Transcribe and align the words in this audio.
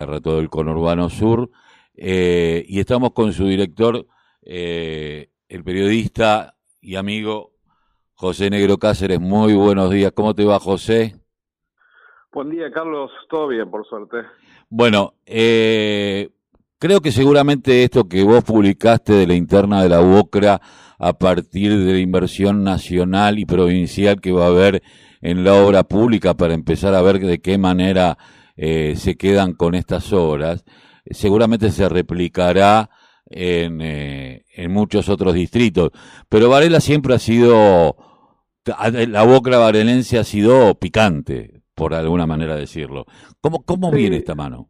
todo 0.00 0.40
el 0.40 0.48
conurbano 0.48 1.10
sur, 1.10 1.50
eh, 1.94 2.64
y 2.66 2.80
estamos 2.80 3.12
con 3.12 3.32
su 3.32 3.46
director, 3.46 4.06
eh, 4.42 5.28
el 5.48 5.62
periodista 5.62 6.56
y 6.80 6.96
amigo 6.96 7.52
José 8.14 8.48
Negro 8.48 8.78
Cáceres. 8.78 9.20
Muy 9.20 9.52
buenos 9.52 9.90
días, 9.90 10.12
¿cómo 10.12 10.34
te 10.34 10.44
va 10.44 10.58
José? 10.58 11.16
Buen 12.32 12.50
día 12.50 12.70
Carlos, 12.72 13.10
todo 13.28 13.48
bien 13.48 13.70
por 13.70 13.86
suerte. 13.86 14.18
Bueno, 14.70 15.14
eh, 15.26 16.30
creo 16.78 17.00
que 17.00 17.12
seguramente 17.12 17.84
esto 17.84 18.08
que 18.08 18.22
vos 18.22 18.42
publicaste 18.42 19.12
de 19.12 19.26
la 19.26 19.34
interna 19.34 19.82
de 19.82 19.90
la 19.90 20.00
UOCRA 20.00 20.60
a 20.98 21.12
partir 21.12 21.76
de 21.76 21.92
la 21.92 21.98
inversión 21.98 22.64
nacional 22.64 23.38
y 23.38 23.44
provincial 23.44 24.20
que 24.20 24.32
va 24.32 24.44
a 24.44 24.48
haber 24.48 24.82
en 25.20 25.44
la 25.44 25.54
obra 25.54 25.82
pública 25.82 26.32
para 26.34 26.54
empezar 26.54 26.94
a 26.94 27.02
ver 27.02 27.18
de 27.20 27.40
qué 27.40 27.58
manera 27.58 28.16
eh, 28.62 28.94
se 28.94 29.16
quedan 29.16 29.54
con 29.54 29.74
estas 29.74 30.12
obras, 30.12 30.66
seguramente 31.06 31.70
se 31.70 31.88
replicará 31.88 32.90
en, 33.24 33.80
eh, 33.80 34.44
en 34.54 34.70
muchos 34.70 35.08
otros 35.08 35.32
distritos. 35.32 35.92
Pero 36.28 36.50
Varela 36.50 36.80
siempre 36.80 37.14
ha 37.14 37.18
sido, 37.18 37.96
la 38.66 39.22
boca 39.24 39.56
varelense 39.56 40.18
ha 40.18 40.24
sido 40.24 40.74
picante, 40.74 41.62
por 41.74 41.94
alguna 41.94 42.26
manera 42.26 42.54
decirlo. 42.54 43.06
¿Cómo, 43.40 43.64
cómo 43.64 43.90
viene 43.90 44.18
esta 44.18 44.34
mano? 44.34 44.68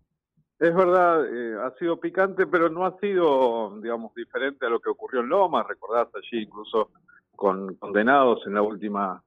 Es 0.60 0.72
verdad, 0.72 1.24
eh, 1.26 1.56
ha 1.60 1.76
sido 1.76 1.98
picante, 1.98 2.46
pero 2.46 2.68
no 2.70 2.86
ha 2.86 2.96
sido, 3.00 3.76
digamos, 3.80 4.14
diferente 4.14 4.66
a 4.66 4.68
lo 4.68 4.78
que 4.78 4.90
ocurrió 4.90 5.20
en 5.22 5.30
Loma. 5.30 5.64
Recordás 5.68 6.06
allí 6.14 6.42
incluso 6.42 6.90
con 7.34 7.74
condenados 7.74 8.46
en 8.46 8.54
la 8.54 8.62
última 8.62 9.20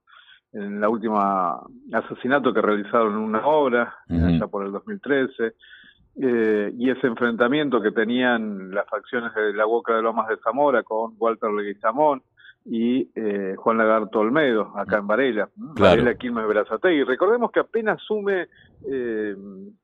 en 0.53 0.79
la 0.79 0.89
última 0.89 1.59
asesinato 1.91 2.53
que 2.53 2.61
realizaron 2.61 3.13
en 3.13 3.19
una 3.19 3.45
obra, 3.45 3.95
allá 4.09 4.47
por 4.47 4.65
el 4.65 4.71
2013, 4.71 5.53
eh, 6.15 6.71
y 6.77 6.89
ese 6.89 7.07
enfrentamiento 7.07 7.81
que 7.81 7.91
tenían 7.91 8.71
las 8.71 8.87
facciones 8.87 9.33
de 9.33 9.53
la 9.53 9.65
Boca 9.65 9.95
de 9.95 10.03
Lomas 10.03 10.27
de 10.27 10.37
Zamora 10.37 10.83
con 10.83 11.15
Walter 11.17 11.49
Leguizamón 11.51 12.21
y 12.65 13.09
eh, 13.15 13.55
Juan 13.57 13.77
Lagarto 13.77 14.19
Olmedo, 14.19 14.71
acá 14.77 14.97
en 14.97 15.07
Varela, 15.07 15.49
Varela 15.55 16.15
Quilmes 16.15 16.47
Berazategui. 16.47 17.03
Recordemos 17.03 17.51
que 17.51 17.59
apenas 17.59 18.01
asume 18.01 18.47
eh, 18.89 19.35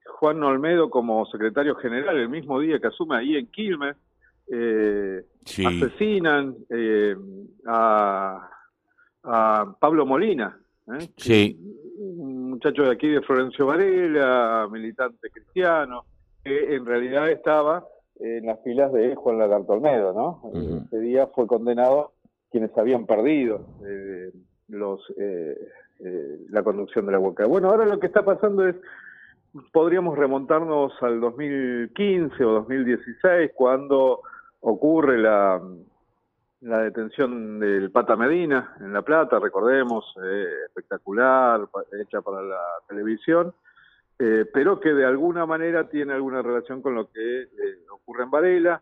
Juan 0.06 0.44
Olmedo 0.44 0.90
como 0.90 1.26
secretario 1.26 1.76
general, 1.76 2.18
el 2.18 2.30
mismo 2.30 2.60
día 2.60 2.80
que 2.80 2.88
asume 2.88 3.18
ahí 3.18 3.36
en 3.36 3.48
Quilmes, 3.48 3.98
eh, 4.52 5.24
asesinan 5.44 6.56
eh, 6.70 7.16
a 7.68 8.50
a 9.24 9.76
Pablo 9.80 10.06
Molina, 10.06 10.60
¿eh? 10.88 11.10
sí. 11.18 11.60
un 11.98 12.52
muchacho 12.52 12.84
de 12.84 12.92
aquí 12.92 13.08
de 13.08 13.22
Florencio 13.22 13.66
Varela, 13.66 14.68
militante 14.72 15.30
cristiano, 15.30 16.06
que 16.44 16.76
en 16.76 16.86
realidad 16.86 17.30
estaba 17.30 17.86
en 18.20 18.46
las 18.46 18.62
filas 18.64 18.92
de 18.94 19.16
Juan 19.16 19.38
Lagarto 19.38 19.74
Olmedo, 19.74 20.14
¿no? 20.14 20.42
Ese 20.86 21.00
día 21.00 21.28
fue 21.28 21.48
condenado 21.48 22.14
quienes 22.52 22.76
habían 22.78 23.06
perdido 23.06 23.62
eh, 23.86 24.32
los 24.68 25.02
eh, 26.02 26.46
la 26.50 26.64
conducción 26.64 27.06
de 27.06 27.12
la 27.12 27.18
Boca. 27.18 27.46
Bueno, 27.46 27.70
ahora 27.70 27.86
lo 27.86 28.00
que 28.00 28.08
está 28.08 28.24
pasando 28.24 28.66
es, 28.66 28.76
podríamos 29.74 30.18
remontarnos 30.18 30.94
al 31.02 31.20
2015 31.20 32.44
o 32.46 32.52
2016, 32.54 33.52
cuando 33.54 34.22
ocurre 34.62 35.18
la 35.18 35.62
la 36.62 36.80
detención 36.84 37.60
del 37.60 37.90
Pata 37.92 38.16
Medina 38.16 38.76
en 38.80 38.92
La 38.92 39.02
Plata, 39.02 39.40
recordemos, 39.40 40.14
eh, 40.24 40.46
espectacular, 40.66 41.62
hecha 42.02 42.22
para 42.22 42.42
la 42.42 42.62
televisión, 42.88 43.54
eh, 44.18 44.46
pero 44.52 44.80
que 44.80 44.94
de 44.94 45.06
alguna 45.06 45.46
manera 45.46 45.88
tiene 45.88 46.14
alguna 46.14 46.42
relación 46.42 46.82
con 46.82 46.96
lo 46.96 47.10
que 47.10 47.44
eh, 47.44 47.48
ocurre 47.92 48.24
en 48.24 48.32
Varela. 48.32 48.82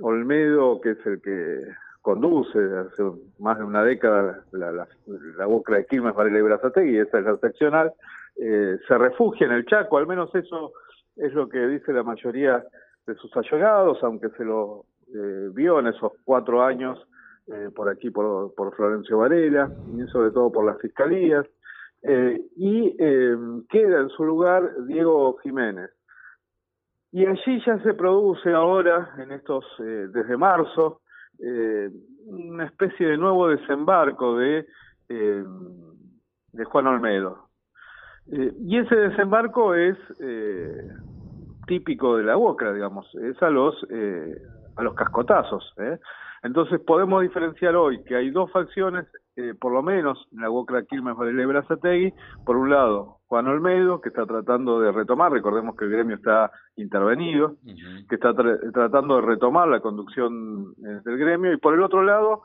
Olmedo, 0.00 0.80
que 0.80 0.92
es 0.92 1.06
el 1.06 1.20
que 1.20 1.60
conduce 2.00 2.58
hace 2.58 3.02
más 3.38 3.58
de 3.58 3.64
una 3.64 3.84
década 3.84 4.42
la, 4.52 4.72
la, 4.72 5.46
boca 5.46 5.74
de 5.74 5.84
Quilmes, 5.84 6.14
Varela 6.14 6.38
y 6.38 6.42
Brazategui, 6.42 6.96
esa 6.96 7.18
es 7.18 7.24
la 7.26 7.36
seccional, 7.36 7.92
se 8.34 8.98
refugia 8.98 9.46
en 9.46 9.52
el 9.52 9.66
Chaco, 9.66 9.98
al 9.98 10.06
menos 10.06 10.34
eso 10.34 10.72
es 11.16 11.34
lo 11.34 11.50
que 11.50 11.66
dice 11.66 11.92
la 11.92 12.02
mayoría 12.02 12.64
de 13.06 13.14
sus 13.16 13.36
allegados, 13.36 14.02
aunque 14.02 14.30
se 14.30 14.44
lo 14.44 14.86
eh, 15.14 15.48
vio 15.52 15.78
en 15.78 15.86
esos 15.86 16.12
cuatro 16.24 16.64
años 16.64 16.98
eh, 17.46 17.70
por 17.74 17.88
aquí, 17.88 18.10
por, 18.10 18.52
por, 18.54 18.74
Florencio 18.74 19.18
Varela, 19.18 19.70
y 19.96 20.02
sobre 20.08 20.32
todo 20.32 20.50
por 20.50 20.64
las 20.64 20.80
fiscalías, 20.80 21.46
eh, 22.02 22.40
y 22.56 22.96
queda 23.68 24.00
en 24.00 24.08
su 24.08 24.24
lugar 24.24 24.68
Diego 24.86 25.36
Jiménez. 25.42 25.90
Y 27.12 27.26
allí 27.26 27.62
ya 27.64 27.78
se 27.82 27.94
produce 27.94 28.52
ahora, 28.52 29.14
en 29.18 29.30
estos, 29.30 29.64
desde 29.78 30.36
marzo, 30.36 31.02
una 32.26 32.64
especie 32.66 33.06
de 33.06 33.16
nuevo 33.16 33.48
desembarco 33.48 34.36
de, 34.36 34.66
de 35.08 36.64
Juan 36.64 36.88
Olmedo. 36.88 37.50
y 38.26 38.78
ese 38.78 38.96
desembarco 38.96 39.74
es 39.74 39.96
típico 41.68 42.16
de 42.16 42.24
la 42.24 42.34
boca, 42.34 42.72
digamos, 42.72 43.06
es 43.14 43.40
a 43.42 43.50
los 43.50 43.76
a 44.76 44.82
los 44.82 44.94
cascotazos. 44.94 45.72
¿eh? 45.78 45.98
Entonces 46.44 46.78
podemos 46.80 47.22
diferenciar 47.22 47.74
hoy 47.74 48.04
que 48.04 48.16
hay 48.16 48.30
dos 48.30 48.52
facciones, 48.52 49.06
eh, 49.34 49.54
por 49.58 49.72
lo 49.72 49.82
menos 49.82 50.28
en 50.30 50.42
la 50.42 50.50
UOCRA 50.50 50.84
Quilmes 50.84 51.16
Varela 51.16 51.46
Brazategui, 51.46 52.12
por 52.44 52.56
un 52.56 52.68
lado 52.68 53.16
Juan 53.28 53.48
Olmedo, 53.48 54.02
que 54.02 54.10
está 54.10 54.26
tratando 54.26 54.78
de 54.78 54.92
retomar, 54.92 55.32
recordemos 55.32 55.74
que 55.74 55.86
el 55.86 55.90
gremio 55.90 56.16
está 56.16 56.52
intervenido, 56.76 57.56
que 58.08 58.14
está 58.16 58.34
tratando 58.34 59.16
de 59.16 59.22
retomar 59.22 59.68
la 59.68 59.80
conducción 59.80 60.74
eh, 60.84 61.00
del 61.02 61.16
gremio, 61.16 61.50
y 61.52 61.56
por 61.56 61.72
el 61.72 61.82
otro 61.82 62.02
lado 62.02 62.42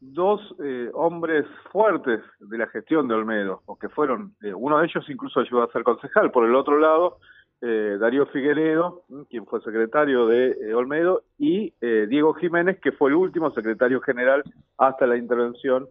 dos 0.00 0.40
eh, 0.62 0.88
hombres 0.94 1.44
fuertes 1.72 2.20
de 2.38 2.56
la 2.56 2.68
gestión 2.68 3.08
de 3.08 3.14
Olmedo, 3.14 3.62
o 3.66 3.76
que 3.76 3.88
fueron, 3.88 4.34
uno 4.54 4.78
de 4.78 4.86
ellos 4.86 5.04
incluso 5.10 5.40
ayudó 5.40 5.64
a 5.64 5.72
ser 5.72 5.82
concejal, 5.82 6.30
por 6.30 6.46
el 6.46 6.54
otro 6.54 6.78
lado 6.78 7.18
eh, 7.62 7.98
Darío 8.00 8.26
Figueredo, 8.26 9.02
quien 9.28 9.44
fue 9.44 9.60
secretario 9.60 10.26
de 10.26 10.52
eh, 10.52 10.74
Olmedo, 10.74 11.24
y 11.38 11.74
eh, 11.80 12.06
Diego 12.08 12.32
Jiménez, 12.34 12.80
que 12.80 12.92
fue 12.92 13.10
el 13.10 13.16
último 13.16 13.50
secretario 13.50 14.00
general 14.00 14.42
hasta 14.78 15.06
la 15.06 15.16
intervención 15.16 15.88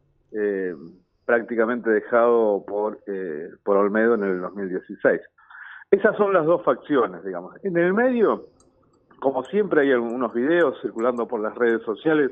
prácticamente 1.25 1.89
dejado 1.89 2.63
por, 2.67 2.99
por 3.63 3.77
Olmedo 3.77 4.13
en 4.13 4.23
el 4.23 4.41
2016. 4.41 5.19
Esas 5.89 6.15
son 6.17 6.33
las 6.33 6.45
dos 6.45 6.63
facciones, 6.63 7.23
digamos. 7.23 7.55
En 7.63 7.77
el 7.77 7.93
medio, 7.93 8.45
como 9.19 9.43
siempre, 9.45 9.81
hay 9.81 9.91
algunos 9.91 10.31
videos 10.33 10.79
circulando 10.81 11.27
por 11.27 11.39
las 11.39 11.55
redes 11.55 11.81
sociales 11.81 12.31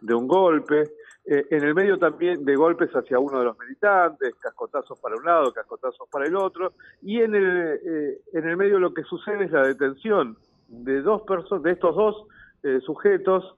de 0.00 0.14
un 0.14 0.28
golpe, 0.28 0.92
eh, 1.30 1.46
en 1.50 1.62
el 1.62 1.74
medio 1.74 1.98
también 1.98 2.42
de 2.42 2.56
golpes 2.56 2.90
hacia 2.92 3.18
uno 3.18 3.40
de 3.40 3.44
los 3.44 3.58
militantes, 3.58 4.34
cascotazos 4.36 4.98
para 4.98 5.16
un 5.16 5.24
lado, 5.26 5.52
cascotazos 5.52 6.08
para 6.10 6.26
el 6.26 6.34
otro, 6.34 6.72
y 7.02 7.20
en 7.20 7.34
el, 7.34 7.80
eh, 7.84 8.20
en 8.32 8.48
el 8.48 8.56
medio 8.56 8.78
lo 8.78 8.94
que 8.94 9.02
sucede 9.02 9.44
es 9.44 9.50
la 9.50 9.66
detención 9.66 10.38
de 10.68 11.02
dos 11.02 11.22
personas, 11.22 11.64
de 11.64 11.72
estos 11.72 11.94
dos 11.94 12.26
eh, 12.62 12.80
sujetos, 12.80 13.54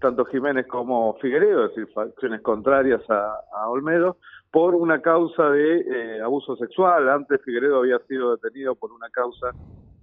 tanto 0.00 0.26
Jiménez 0.26 0.66
como 0.66 1.14
Figueredo, 1.14 1.64
es 1.64 1.74
decir, 1.74 1.90
facciones 1.94 2.42
contrarias 2.42 3.00
a, 3.08 3.70
Olmedo, 3.70 4.18
por 4.50 4.74
una 4.74 5.00
causa 5.00 5.48
de 5.48 6.20
abuso 6.22 6.56
sexual. 6.56 7.08
Antes 7.08 7.40
Figueredo 7.42 7.78
había 7.78 7.98
sido 8.00 8.36
detenido 8.36 8.74
por 8.74 8.92
una 8.92 9.08
causa 9.08 9.52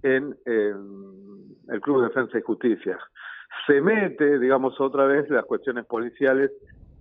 en 0.02 0.36
el 0.44 1.80
Club 1.80 2.00
de 2.00 2.08
Defensa 2.08 2.36
y 2.36 2.42
Justicia 2.42 2.98
se 3.66 3.80
mete, 3.80 4.38
digamos, 4.38 4.80
otra 4.80 5.04
vez 5.04 5.28
las 5.30 5.44
cuestiones 5.44 5.86
policiales 5.86 6.50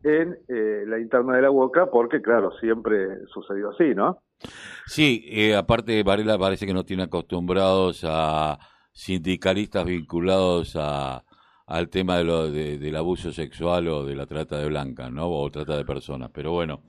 en 0.03 0.37
eh, 0.47 0.83
la 0.87 0.99
interna 0.99 1.35
de 1.35 1.41
la 1.41 1.49
boca, 1.49 1.87
porque 1.91 2.21
claro, 2.21 2.51
siempre 2.59 3.25
sucedió 3.33 3.71
así, 3.71 3.95
¿no? 3.95 4.19
Sí, 4.85 5.25
eh, 5.27 5.55
aparte 5.55 6.03
Varela 6.03 6.37
parece 6.37 6.65
que 6.65 6.73
no 6.73 6.85
tiene 6.85 7.03
acostumbrados 7.03 8.03
a 8.07 8.59
sindicalistas 8.91 9.85
vinculados 9.85 10.75
a, 10.75 11.23
al 11.67 11.89
tema 11.89 12.17
de 12.17 12.23
lo, 12.23 12.50
del 12.50 12.95
abuso 12.95 13.31
sexual 13.31 13.88
o 13.89 14.05
de 14.05 14.15
la 14.15 14.25
trata 14.25 14.57
de 14.57 14.67
blancas, 14.67 15.11
¿no? 15.11 15.29
O 15.29 15.51
trata 15.51 15.77
de 15.77 15.85
personas. 15.85 16.29
Pero 16.33 16.51
bueno, 16.51 16.83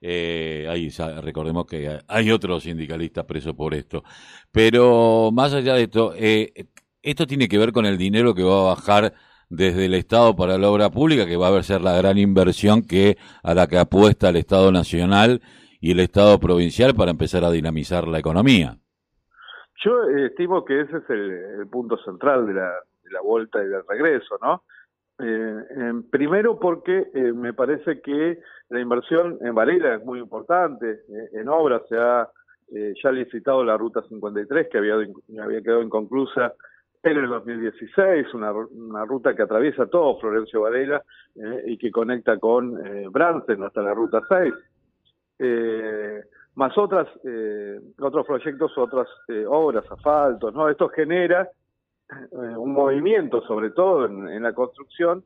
eh, 0.00 0.66
ahí 0.70 0.88
recordemos 1.20 1.66
que 1.66 1.98
hay 2.06 2.30
otros 2.30 2.62
sindicalistas 2.62 3.24
presos 3.24 3.54
por 3.54 3.74
esto. 3.74 4.04
Pero 4.50 5.30
más 5.32 5.52
allá 5.52 5.74
de 5.74 5.82
esto, 5.82 6.14
eh, 6.16 6.52
esto 7.02 7.26
tiene 7.26 7.48
que 7.48 7.58
ver 7.58 7.72
con 7.72 7.86
el 7.86 7.98
dinero 7.98 8.34
que 8.34 8.42
va 8.42 8.60
a 8.60 8.74
bajar 8.74 9.12
desde 9.48 9.86
el 9.86 9.94
Estado 9.94 10.36
para 10.36 10.58
la 10.58 10.70
obra 10.70 10.90
pública, 10.90 11.26
que 11.26 11.36
va 11.36 11.48
a 11.48 11.62
ser 11.62 11.80
la 11.80 11.96
gran 11.96 12.18
inversión 12.18 12.82
que 12.82 13.16
a 13.42 13.54
la 13.54 13.66
que 13.66 13.78
apuesta 13.78 14.28
el 14.28 14.36
Estado 14.36 14.70
Nacional 14.70 15.40
y 15.80 15.92
el 15.92 16.00
Estado 16.00 16.38
Provincial 16.38 16.94
para 16.94 17.10
empezar 17.10 17.44
a 17.44 17.50
dinamizar 17.50 18.06
la 18.06 18.18
economía. 18.18 18.76
Yo 19.84 20.02
estimo 20.26 20.64
que 20.64 20.82
ese 20.82 20.98
es 20.98 21.10
el, 21.10 21.66
punto 21.70 21.96
central 22.04 22.46
de 22.46 22.54
la, 22.54 22.70
vuelta 23.24 23.62
y 23.62 23.66
del 23.66 23.82
regreso, 23.88 24.38
¿no? 24.40 24.62
Eh, 25.18 25.92
primero 26.10 26.58
porque 26.58 27.10
eh, 27.12 27.32
me 27.32 27.52
parece 27.52 28.00
que 28.00 28.38
la 28.68 28.80
inversión 28.80 29.38
en 29.42 29.54
Varela 29.54 29.96
es 29.96 30.04
muy 30.04 30.18
importante, 30.18 30.90
eh, 30.90 31.28
en 31.32 31.48
obras 31.48 31.82
se 31.88 31.96
ha 31.96 32.30
eh, 32.72 32.94
ya 33.02 33.10
licitado 33.10 33.64
la 33.64 33.76
Ruta 33.76 34.02
53, 34.08 34.68
que 34.70 34.78
había 34.78 35.62
quedado 35.62 35.82
inconclusa 35.82 36.54
en 37.02 37.16
el 37.16 37.28
2016, 37.28 38.34
una, 38.34 38.52
una 38.52 39.04
ruta 39.04 39.34
que 39.34 39.42
atraviesa 39.42 39.86
todo 39.86 40.18
Florencio 40.18 40.62
Varela 40.62 41.02
eh, 41.34 41.64
y 41.66 41.78
que 41.78 41.90
conecta 41.90 42.38
con 42.38 42.86
eh, 42.86 43.06
Bransen 43.10 43.62
hasta 43.62 43.82
la 43.82 43.94
Ruta 43.94 44.20
6. 44.28 44.54
Eh, 45.42 46.22
más 46.54 46.76
otras, 46.76 47.08
eh, 47.24 47.80
otros 47.98 48.26
proyectos, 48.26 48.76
otras 48.76 49.08
eh, 49.28 49.46
obras, 49.48 49.84
asfaltos, 49.90 50.52
¿no? 50.52 50.68
Esto 50.68 50.88
genera 50.90 51.48
un 52.32 52.72
movimiento, 52.72 53.40
sobre 53.42 53.70
todo 53.70 54.06
en, 54.06 54.42
la 54.42 54.52
construcción, 54.52 55.22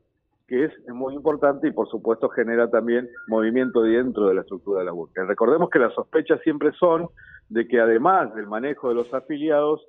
que 0.47 0.65
es 0.65 0.71
muy 0.87 1.15
importante 1.15 1.67
y 1.67 1.71
por 1.71 1.89
supuesto 1.89 2.29
genera 2.29 2.69
también 2.69 3.09
movimiento 3.27 3.81
dentro 3.81 4.27
de 4.27 4.35
la 4.35 4.41
estructura 4.41 4.81
de 4.81 4.85
la 4.85 4.91
búsqueda. 4.91 5.25
Recordemos 5.25 5.71
que 5.71 5.79
las 5.79 5.95
sospechas 5.95 6.39
siempre 6.41 6.71
son 6.73 7.07
de 7.49 7.67
que 7.67 7.79
además 7.79 8.35
del 8.35 8.45
manejo 8.45 8.89
de 8.89 8.95
los 8.95 9.11
afiliados, 9.15 9.83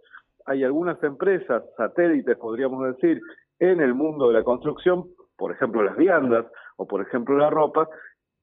hay 0.46 0.64
algunas 0.64 1.02
empresas 1.02 1.62
satélites, 1.76 2.36
podríamos 2.38 2.86
decir, 2.94 3.20
en 3.58 3.80
el 3.80 3.94
mundo 3.94 4.28
de 4.28 4.34
la 4.34 4.44
construcción, 4.44 5.06
por 5.36 5.52
ejemplo 5.52 5.82
las 5.82 5.96
viandas 5.96 6.46
o 6.76 6.86
por 6.86 7.02
ejemplo 7.02 7.36
la 7.36 7.50
ropa, 7.50 7.88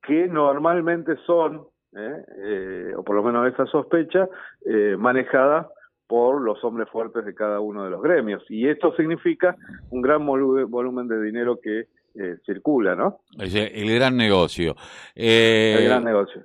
que 0.01 0.27
normalmente 0.27 1.15
son, 1.25 1.65
eh, 1.95 2.25
eh, 2.37 2.93
o 2.95 3.03
por 3.03 3.15
lo 3.15 3.23
menos 3.23 3.51
esa 3.51 3.65
sospecha, 3.67 4.27
eh, 4.65 4.95
manejada 4.97 5.69
por 6.07 6.41
los 6.41 6.61
hombres 6.63 6.89
fuertes 6.89 7.25
de 7.25 7.33
cada 7.33 7.59
uno 7.59 7.85
de 7.85 7.89
los 7.89 8.01
gremios. 8.01 8.43
Y 8.49 8.67
esto 8.67 8.93
significa 8.95 9.55
un 9.89 10.01
gran 10.01 10.25
volumen 10.25 11.07
de 11.07 11.21
dinero 11.21 11.59
que 11.61 11.87
eh, 12.15 12.37
circula, 12.45 12.95
¿no? 12.95 13.21
Es 13.39 13.55
el 13.55 13.95
gran 13.95 14.17
negocio. 14.17 14.75
el 15.15 15.85
gran 15.85 16.03
negocio. 16.03 16.43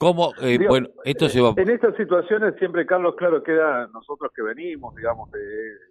¿Cómo? 0.00 0.32
Eh, 0.40 0.58
bueno, 0.66 0.88
esto 1.04 1.28
se 1.28 1.42
va... 1.42 1.52
En 1.58 1.68
estas 1.68 1.94
situaciones 1.94 2.54
siempre, 2.58 2.86
Carlos, 2.86 3.16
claro, 3.18 3.42
queda 3.42 3.86
nosotros 3.92 4.32
que 4.34 4.40
venimos, 4.40 4.94
digamos, 4.96 5.30
de, 5.30 5.40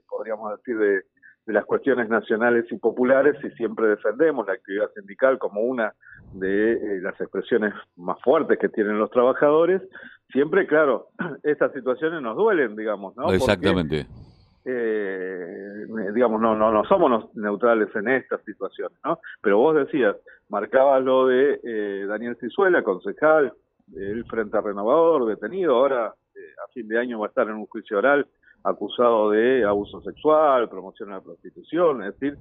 podríamos 0.08 0.58
decir, 0.58 0.80
de, 0.80 1.04
de 1.46 1.54
las 1.54 1.64
cuestiones 1.64 2.10
nacionales 2.10 2.66
y 2.72 2.78
populares 2.78 3.36
y 3.44 3.52
siempre 3.52 3.86
defendemos 3.88 4.48
la 4.48 4.54
actividad 4.54 4.90
sindical 4.96 5.38
como 5.38 5.62
una 5.62 5.94
de 6.34 6.74
eh, 6.74 7.02
las 7.04 7.22
expresiones 7.22 7.72
más 7.98 8.20
fuertes 8.24 8.58
que 8.58 8.70
tienen 8.70 8.98
los 8.98 9.12
trabajadores. 9.12 9.84
Siempre, 10.32 10.66
claro, 10.66 11.10
estas 11.44 11.72
situaciones 11.74 12.20
nos 12.24 12.36
duelen, 12.36 12.76
digamos, 12.76 13.16
¿no? 13.16 13.32
Exactamente. 13.32 14.08
Porque, 14.64 14.72
eh, 14.74 15.86
digamos, 16.16 16.42
no, 16.42 16.56
no, 16.56 16.72
no 16.72 16.84
somos 16.86 17.36
neutrales 17.36 17.96
en 17.96 18.08
estas 18.08 18.42
situaciones, 18.44 18.98
¿no? 19.06 19.20
Pero 19.40 19.60
vos 19.60 19.76
decías, 19.76 20.16
marcabas 20.50 21.04
lo 21.04 21.28
de 21.28 21.60
eh, 21.64 22.06
Daniel 22.08 22.38
Cizuela, 22.40 22.82
concejal, 22.82 23.54
el 23.96 24.26
Frente 24.26 24.60
Renovador, 24.62 25.26
detenido, 25.26 25.76
ahora 25.76 26.14
eh, 26.36 26.40
a 26.66 26.72
fin 26.72 26.88
de 26.88 27.00
año 27.00 27.20
va 27.20 27.28
a 27.28 27.30
estar 27.30 27.48
en 27.48 27.56
un 27.56 27.66
juicio 27.68 27.98
oral 27.98 28.28
acusado 28.64 29.32
de 29.32 29.64
abuso 29.64 30.02
sexual, 30.02 30.70
promoción 30.70 31.10
de 31.10 31.16
la 31.16 31.22
prostitución, 31.22 32.04
es 32.04 32.20
decir, 32.20 32.38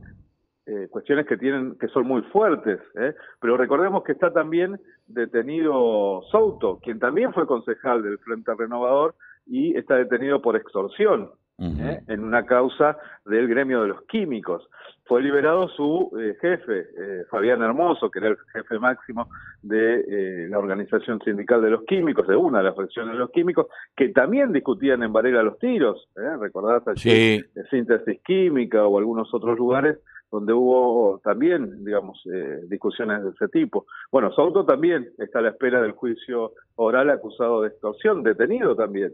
eh, 0.67 0.89
cuestiones 0.91 1.27
que 1.27 1.39
tienen 1.39 1.79
que 1.79 1.89
son 1.89 2.07
muy 2.07 2.23
fuertes, 2.23 2.79
¿eh? 2.97 3.15
pero 3.41 3.57
recordemos 3.57 4.05
que 4.05 4.13
está 4.13 4.33
también 4.33 4.79
detenido 5.07 6.23
Souto, 6.31 6.79
quien 6.83 6.99
también 6.99 7.33
fue 7.33 7.47
concejal 7.47 8.03
del 8.03 8.19
Frente 8.19 8.53
Renovador 8.55 9.15
y 9.47 9.77
está 9.77 9.95
detenido 9.95 10.43
por 10.43 10.57
extorsión. 10.57 11.31
¿Eh? 11.59 12.01
en 12.07 12.25
una 12.25 12.45
causa 12.47 12.97
del 13.25 13.49
gremio 13.49 13.83
de 13.83 13.89
los 13.89 14.03
químicos. 14.03 14.69
Fue 15.05 15.23
liberado 15.23 15.69
su 15.69 16.11
eh, 16.21 16.37
jefe, 16.41 16.87
eh, 16.99 17.25
Fabián 17.31 17.63
Hermoso, 17.63 18.11
que 18.11 18.19
era 18.19 18.29
el 18.29 18.37
jefe 18.53 18.79
máximo 18.79 19.29
de 19.63 20.01
eh, 20.01 20.49
la 20.49 20.59
organización 20.59 21.19
sindical 21.25 21.63
de 21.63 21.71
los 21.71 21.85
químicos, 21.85 22.27
de 22.29 22.37
una 22.37 22.59
de 22.59 22.65
las 22.65 22.77
fracciones 22.77 23.13
de 23.15 23.19
los 23.19 23.31
químicos, 23.31 23.67
que 23.97 24.11
también 24.11 24.53
discutían 24.53 25.03
en 25.03 25.13
Varela 25.13 25.43
los 25.43 25.59
tiros, 25.59 26.09
¿eh? 26.17 26.37
¿recordás 26.39 26.87
allí? 26.87 27.41
Sí. 27.41 27.45
Síntesis 27.71 28.21
química 28.23 28.87
o 28.87 28.99
algunos 28.99 29.33
otros 29.33 29.59
lugares 29.59 29.99
donde 30.31 30.53
hubo 30.53 31.21
también, 31.25 31.85
digamos, 31.85 32.21
eh, 32.33 32.61
discusiones 32.69 33.23
de 33.25 33.31
ese 33.31 33.49
tipo. 33.49 33.87
Bueno, 34.13 34.31
Souto 34.33 34.65
también 34.65 35.09
está 35.19 35.39
a 35.39 35.43
la 35.43 35.51
espera 35.51 35.81
del 35.81 35.93
juicio 35.93 36.53
oral 36.77 37.11
acusado 37.11 37.63
de 37.63 37.69
extorsión, 37.69 38.23
detenido 38.23 38.77
también. 38.77 39.13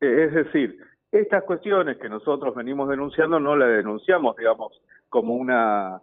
Eh, 0.00 0.24
es 0.28 0.34
decir, 0.34 0.78
estas 1.12 1.44
cuestiones 1.44 1.98
que 1.98 2.08
nosotros 2.08 2.54
venimos 2.54 2.88
denunciando 2.88 3.40
no 3.40 3.56
las 3.56 3.68
denunciamos, 3.68 4.36
digamos, 4.36 4.80
como 5.08 5.34
una 5.34 6.00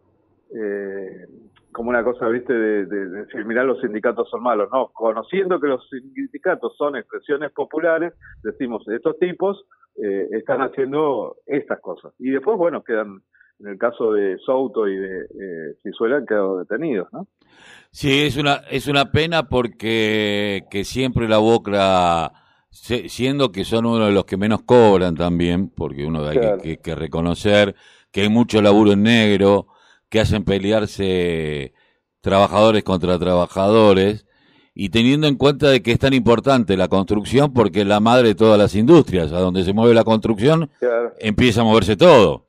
eh, 0.53 1.25
como 1.71 1.89
una 1.89 2.03
cosa, 2.03 2.27
viste, 2.29 2.53
de, 2.53 2.85
de, 2.85 3.09
de, 3.09 3.25
decir, 3.25 3.45
mirá, 3.45 3.63
los 3.63 3.79
sindicatos 3.81 4.27
son 4.29 4.41
malos. 4.41 4.69
No, 4.71 4.87
conociendo 4.87 5.59
que 5.59 5.67
los 5.67 5.87
sindicatos 5.89 6.75
son 6.75 6.95
expresiones 6.95 7.51
populares, 7.51 8.13
decimos, 8.41 8.87
estos 8.87 9.19
tipos 9.19 9.63
eh, 10.01 10.27
están 10.31 10.61
haciendo 10.61 11.35
estas 11.45 11.79
cosas. 11.79 12.13
Y 12.17 12.31
después, 12.31 12.57
bueno, 12.57 12.83
quedan, 12.83 13.21
en 13.59 13.67
el 13.67 13.77
caso 13.77 14.13
de 14.13 14.37
Souto 14.39 14.87
y 14.87 14.95
de 14.95 15.19
eh, 15.21 16.15
han 16.15 16.25
quedado 16.25 16.59
detenidos, 16.59 17.13
¿no? 17.13 17.27
Sí, 17.91 18.25
es 18.25 18.37
una, 18.37 18.61
es 18.71 18.87
una 18.87 19.11
pena 19.11 19.43
porque 19.43 20.63
que 20.71 20.83
siempre 20.83 21.27
la 21.27 21.37
BOCRA 21.37 22.31
siendo 22.69 23.51
que 23.51 23.65
son 23.65 23.85
uno 23.85 24.05
de 24.05 24.11
los 24.11 24.25
que 24.25 24.37
menos 24.37 24.61
cobran 24.63 25.15
también, 25.15 25.69
porque 25.69 26.05
uno 26.05 26.27
hay 26.27 26.37
claro. 26.37 26.61
que, 26.61 26.77
que, 26.77 26.95
reconocer 26.95 27.75
que 28.11 28.21
hay 28.21 28.29
mucho 28.29 28.61
laburo 28.61 28.93
en 28.93 29.03
negro, 29.03 29.67
que 30.09 30.19
hacen 30.19 30.43
pelearse 30.43 31.73
trabajadores 32.21 32.83
contra 32.83 33.19
trabajadores, 33.19 34.25
y 34.73 34.89
teniendo 34.89 35.27
en 35.27 35.35
cuenta 35.35 35.69
de 35.69 35.81
que 35.81 35.91
es 35.91 35.99
tan 35.99 36.13
importante 36.13 36.77
la 36.77 36.87
construcción 36.87 37.51
porque 37.51 37.81
es 37.81 37.87
la 37.87 37.99
madre 37.99 38.29
de 38.29 38.35
todas 38.35 38.59
las 38.59 38.75
industrias, 38.75 39.31
a 39.31 39.39
donde 39.39 39.63
se 39.63 39.73
mueve 39.73 39.95
la 39.95 40.03
construcción, 40.03 40.69
claro. 40.79 41.13
empieza 41.19 41.61
a 41.61 41.63
moverse 41.63 41.95
todo. 41.95 42.46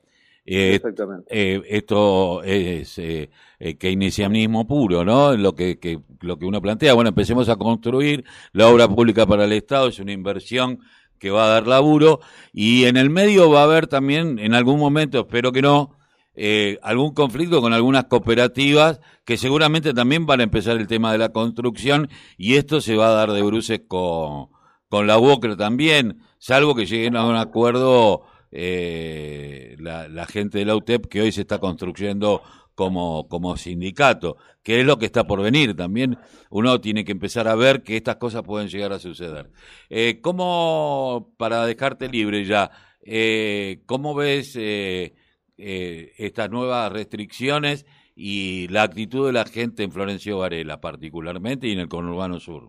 Eh, 0.50 0.80
eh, 1.28 1.62
esto 1.68 2.42
es 2.42 2.98
eh, 2.98 3.28
eh, 3.58 3.76
keynesianismo 3.76 4.66
puro, 4.66 5.04
¿no? 5.04 5.36
Lo 5.36 5.54
que, 5.54 5.78
que, 5.78 6.00
lo 6.20 6.38
que 6.38 6.46
uno 6.46 6.62
plantea. 6.62 6.94
Bueno, 6.94 7.10
empecemos 7.10 7.50
a 7.50 7.56
construir 7.56 8.24
la 8.52 8.68
obra 8.68 8.88
pública 8.88 9.26
para 9.26 9.44
el 9.44 9.52
Estado, 9.52 9.88
es 9.88 9.98
una 9.98 10.12
inversión 10.12 10.80
que 11.18 11.30
va 11.30 11.44
a 11.44 11.48
dar 11.48 11.66
laburo 11.66 12.20
y 12.52 12.84
en 12.84 12.96
el 12.96 13.10
medio 13.10 13.50
va 13.50 13.60
a 13.60 13.64
haber 13.64 13.88
también, 13.88 14.38
en 14.38 14.54
algún 14.54 14.78
momento, 14.80 15.20
espero 15.20 15.52
que 15.52 15.60
no, 15.60 15.98
eh, 16.34 16.78
algún 16.82 17.12
conflicto 17.12 17.60
con 17.60 17.74
algunas 17.74 18.04
cooperativas 18.04 19.00
que 19.26 19.36
seguramente 19.36 19.92
también 19.92 20.24
van 20.24 20.40
a 20.40 20.44
empezar 20.44 20.78
el 20.78 20.86
tema 20.86 21.12
de 21.12 21.18
la 21.18 21.28
construcción 21.28 22.08
y 22.38 22.54
esto 22.54 22.80
se 22.80 22.96
va 22.96 23.08
a 23.08 23.12
dar 23.12 23.32
de 23.32 23.42
bruces 23.42 23.82
con, 23.86 24.48
con 24.88 25.06
la 25.06 25.18
UOCRE 25.18 25.56
también, 25.56 26.22
salvo 26.38 26.74
que 26.74 26.86
lleguen 26.86 27.16
a 27.16 27.26
un 27.26 27.36
acuerdo 27.36 28.22
eh, 28.50 29.76
la, 29.78 30.08
la, 30.08 30.26
gente 30.26 30.58
de 30.58 30.64
la 30.64 30.76
UTEP 30.76 31.06
que 31.06 31.22
hoy 31.22 31.32
se 31.32 31.42
está 31.42 31.58
construyendo 31.58 32.42
como, 32.74 33.26
como 33.28 33.56
sindicato, 33.56 34.36
que 34.62 34.80
es 34.80 34.86
lo 34.86 34.98
que 34.98 35.06
está 35.06 35.24
por 35.24 35.42
venir. 35.42 35.74
También 35.74 36.16
uno 36.50 36.80
tiene 36.80 37.04
que 37.04 37.12
empezar 37.12 37.48
a 37.48 37.56
ver 37.56 37.82
que 37.82 37.96
estas 37.96 38.16
cosas 38.16 38.42
pueden 38.42 38.68
llegar 38.68 38.92
a 38.92 39.00
suceder. 39.00 39.50
Eh, 39.90 40.20
¿Cómo, 40.20 41.34
para 41.36 41.66
dejarte 41.66 42.08
libre 42.08 42.44
ya, 42.44 42.70
eh, 43.10 43.80
cómo 43.86 44.14
ves 44.14 44.54
eh, 44.56 45.14
eh, 45.56 46.12
estas 46.18 46.50
nuevas 46.50 46.92
restricciones 46.92 47.86
y 48.14 48.68
la 48.68 48.82
actitud 48.82 49.26
de 49.26 49.32
la 49.32 49.44
gente 49.44 49.82
en 49.82 49.92
Florencio 49.92 50.38
Varela 50.38 50.80
particularmente 50.80 51.68
y 51.68 51.72
en 51.72 51.78
el 51.78 51.88
conurbano 51.88 52.38
sur? 52.38 52.68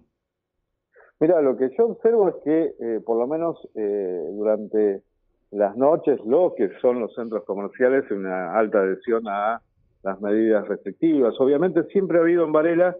Mira, 1.19 1.41
lo 1.41 1.57
que 1.57 1.69
yo 1.77 1.87
observo 1.87 2.29
es 2.29 2.35
que 2.45 3.01
por 3.05 3.19
lo 3.19 3.27
menos 3.27 3.57
durante 3.75 5.03
las 5.51 5.75
noches, 5.75 6.19
lo 6.25 6.53
que 6.55 6.69
son 6.81 6.99
los 6.99 7.13
centros 7.15 7.43
comerciales, 7.45 8.09
una 8.11 8.53
alta 8.53 8.79
adhesión 8.79 9.27
a 9.27 9.61
las 10.03 10.21
medidas 10.21 10.67
restrictivas. 10.67 11.39
Obviamente 11.39 11.83
siempre 11.85 12.17
ha 12.17 12.21
habido 12.21 12.45
en 12.45 12.51
Varela 12.51 12.95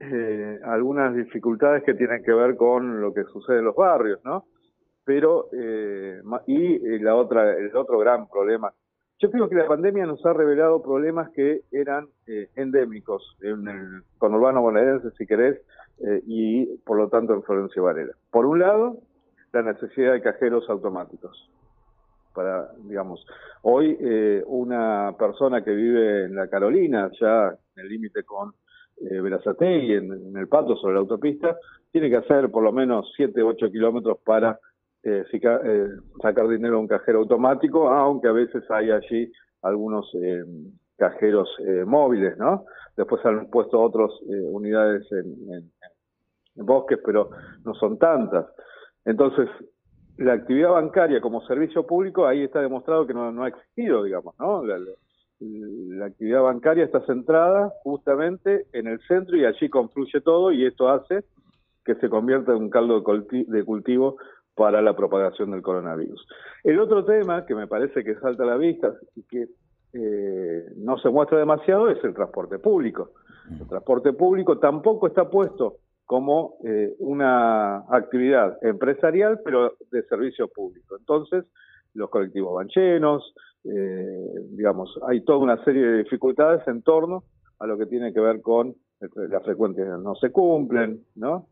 eh, 0.00 0.60
algunas 0.64 1.14
dificultades 1.14 1.82
que 1.84 1.94
tienen 1.94 2.22
que 2.22 2.32
ver 2.32 2.56
con 2.56 3.00
lo 3.00 3.12
que 3.12 3.24
sucede 3.24 3.58
en 3.58 3.64
los 3.64 3.74
barrios, 3.74 4.20
¿no? 4.24 4.44
Pero, 5.04 5.48
eh, 5.52 6.20
y 6.46 6.98
la 7.00 7.16
otra, 7.16 7.56
el 7.56 7.74
otro 7.74 7.98
gran 7.98 8.28
problema. 8.28 8.72
Yo 9.20 9.30
creo 9.32 9.48
que 9.48 9.56
la 9.56 9.66
pandemia 9.66 10.06
nos 10.06 10.24
ha 10.24 10.32
revelado 10.32 10.80
problemas 10.80 11.30
que 11.30 11.62
eran 11.72 12.06
eh, 12.28 12.50
endémicos 12.54 13.36
en 13.42 13.66
el 13.66 14.02
conurbano 14.18 14.60
bonaerense, 14.60 15.10
si 15.18 15.26
querés, 15.26 15.60
eh, 16.06 16.22
y 16.24 16.66
por 16.84 16.98
lo 16.98 17.08
tanto 17.08 17.34
en 17.34 17.42
Florencio 17.42 17.82
Varela. 17.82 18.12
Por 18.30 18.46
un 18.46 18.60
lado, 18.60 18.98
la 19.52 19.62
necesidad 19.62 20.12
de 20.12 20.22
cajeros 20.22 20.70
automáticos 20.70 21.50
para, 22.38 22.70
digamos, 22.84 23.26
hoy 23.62 23.98
eh, 24.00 24.44
una 24.46 25.12
persona 25.18 25.64
que 25.64 25.72
vive 25.72 26.26
en 26.26 26.36
la 26.36 26.46
Carolina, 26.46 27.10
ya 27.20 27.48
en 27.48 27.82
el 27.82 27.88
límite 27.88 28.22
con 28.22 28.52
eh, 29.00 29.20
Verazategui, 29.20 29.94
en, 29.94 30.36
el 30.36 30.46
Pato, 30.46 30.76
sobre 30.76 30.94
la 30.94 31.00
autopista, 31.00 31.56
tiene 31.90 32.08
que 32.08 32.18
hacer 32.18 32.48
por 32.52 32.62
lo 32.62 32.70
menos 32.70 33.12
7, 33.16 33.42
8 33.42 33.72
kilómetros 33.72 34.18
para 34.24 34.56
eh, 35.02 35.24
fica, 35.32 35.60
eh, 35.64 35.88
sacar 36.22 36.46
dinero 36.46 36.76
a 36.76 36.78
un 36.78 36.86
cajero 36.86 37.18
automático, 37.18 37.88
aunque 37.88 38.28
a 38.28 38.32
veces 38.32 38.62
hay 38.70 38.92
allí 38.92 39.32
algunos 39.62 40.08
eh, 40.14 40.44
cajeros 40.96 41.48
eh, 41.66 41.84
móviles, 41.84 42.38
¿no? 42.38 42.66
Después 42.96 43.24
han 43.26 43.50
puesto 43.50 43.80
otras 43.80 44.12
unidades 44.28 45.10
en, 45.10 45.54
en, 45.54 45.72
en 46.54 46.66
bosques, 46.66 47.00
pero 47.04 47.30
no 47.64 47.74
son 47.74 47.98
tantas. 47.98 48.46
Entonces, 49.04 49.48
la 50.18 50.32
actividad 50.34 50.70
bancaria 50.70 51.20
como 51.20 51.46
servicio 51.46 51.86
público, 51.86 52.26
ahí 52.26 52.42
está 52.42 52.60
demostrado 52.60 53.06
que 53.06 53.14
no, 53.14 53.42
ha 53.42 53.48
existido, 53.48 54.02
digamos, 54.02 54.34
¿no? 54.38 54.64
La, 54.64 54.76
actividad 56.06 56.42
bancaria 56.42 56.84
está 56.84 57.00
centrada 57.06 57.72
justamente 57.84 58.66
en 58.72 58.88
el 58.88 58.98
centro 59.06 59.36
y 59.36 59.44
allí 59.44 59.68
confluye 59.68 60.20
todo 60.20 60.50
y 60.50 60.66
esto 60.66 60.88
hace 60.88 61.22
que 61.84 61.94
se 61.94 62.08
convierta 62.08 62.50
en 62.50 62.58
un 62.58 62.70
caldo 62.70 63.04
de 63.30 63.64
cultivo 63.64 64.16
para 64.56 64.82
la 64.82 64.96
propagación 64.96 65.52
del 65.52 65.62
coronavirus. 65.62 66.26
El 66.64 66.80
otro 66.80 67.04
tema 67.04 67.46
que 67.46 67.54
me 67.54 67.68
parece 67.68 68.02
que 68.02 68.16
salta 68.16 68.42
a 68.42 68.46
la 68.46 68.56
vista 68.56 68.92
y 69.14 69.22
que 69.22 69.46
eh, 69.92 70.64
no 70.76 70.98
se 70.98 71.08
muestra 71.08 71.38
demasiado 71.38 71.88
es 71.88 72.02
el 72.02 72.14
transporte 72.14 72.58
público. 72.58 73.12
El 73.48 73.68
transporte 73.68 74.12
público 74.12 74.58
tampoco 74.58 75.06
está 75.06 75.30
puesto 75.30 75.76
como 76.08 76.56
eh, 76.64 76.96
una 76.98 77.84
actividad 77.90 78.58
empresarial, 78.62 79.40
pero 79.44 79.74
de 79.92 80.02
servicio 80.04 80.48
público. 80.48 80.96
Entonces, 80.98 81.44
los 81.92 82.08
colectivos 82.10 82.54
van 82.54 82.68
llenos, 82.68 83.34
eh, 83.64 84.30
digamos, 84.50 84.98
hay 85.06 85.20
toda 85.20 85.38
una 85.38 85.62
serie 85.64 85.86
de 85.86 85.98
dificultades 85.98 86.66
en 86.66 86.82
torno 86.82 87.22
a 87.60 87.66
lo 87.66 87.78
que 87.78 87.86
tiene 87.86 88.12
que 88.12 88.20
ver 88.20 88.40
con 88.40 88.74
las 89.14 89.44
frecuencias 89.44 90.00
no 90.00 90.16
se 90.16 90.32
cumplen, 90.32 91.04
¿no? 91.14 91.46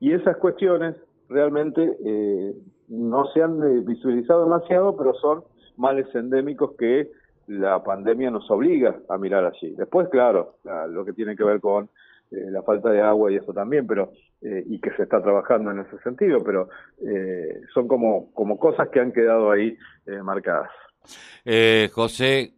y 0.00 0.12
esas 0.12 0.38
cuestiones 0.38 0.96
realmente 1.28 1.96
eh, 2.04 2.54
no 2.88 3.26
se 3.32 3.42
han 3.42 3.62
eh, 3.62 3.82
visualizado 3.84 4.44
demasiado, 4.44 4.96
pero 4.96 5.14
son 5.14 5.44
males 5.76 6.06
endémicos 6.14 6.72
que 6.78 7.10
la 7.46 7.82
pandemia 7.82 8.30
nos 8.30 8.50
obliga 8.50 9.00
a 9.08 9.18
mirar 9.18 9.44
allí. 9.44 9.74
Después, 9.76 10.08
claro, 10.08 10.56
lo 10.88 11.04
que 11.04 11.12
tiene 11.12 11.36
que 11.36 11.44
ver 11.44 11.60
con 11.60 11.88
eh, 12.32 12.50
la 12.50 12.62
falta 12.62 12.90
de 12.90 13.00
agua 13.00 13.30
y 13.30 13.36
eso 13.36 13.52
también, 13.52 13.86
pero 13.86 14.12
y 14.42 14.80
que 14.80 14.90
se 14.96 15.04
está 15.04 15.22
trabajando 15.22 15.70
en 15.70 15.78
ese 15.78 15.96
sentido, 15.98 16.42
pero 16.44 16.68
son 17.72 17.86
como, 17.86 18.32
como 18.32 18.58
cosas 18.58 18.88
que 18.88 18.98
han 18.98 19.12
quedado 19.12 19.52
ahí 19.52 19.78
marcadas. 20.24 20.68
José, 21.92 22.52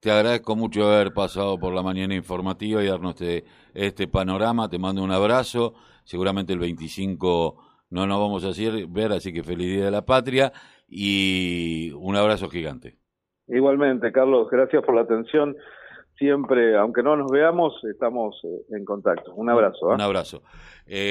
te 0.00 0.10
agradezco 0.10 0.56
mucho 0.56 0.90
haber 0.90 1.12
pasado 1.12 1.58
por 1.58 1.74
la 1.74 1.82
mañana 1.82 2.14
informativa 2.14 2.82
y 2.82 2.88
darnos 2.88 3.20
este, 3.20 3.44
este 3.74 4.08
panorama. 4.08 4.68
Te 4.68 4.78
mando 4.78 5.02
un 5.02 5.12
abrazo. 5.12 5.74
Seguramente 6.04 6.52
el 6.54 6.58
25 6.58 7.56
no 7.90 8.06
nos 8.06 8.18
vamos 8.18 8.44
a 8.44 8.86
ver, 8.88 9.12
así 9.12 9.32
que 9.32 9.42
feliz 9.42 9.76
Día 9.76 9.84
de 9.84 9.90
la 9.90 10.06
Patria 10.06 10.52
y 10.88 11.92
un 11.92 12.16
abrazo 12.16 12.48
gigante. 12.48 12.96
Igualmente, 13.46 14.10
Carlos, 14.10 14.48
gracias 14.50 14.82
por 14.84 14.94
la 14.94 15.02
atención. 15.02 15.56
Siempre, 16.20 16.76
aunque 16.76 17.02
no 17.02 17.16
nos 17.16 17.30
veamos, 17.30 17.82
estamos 17.90 18.36
eh, 18.44 18.76
en 18.76 18.84
contacto. 18.84 19.32
Un 19.34 19.48
abrazo. 19.48 19.90
¿eh? 19.90 19.94
Un 19.94 20.02
abrazo. 20.02 20.42
Eh, 20.86 21.08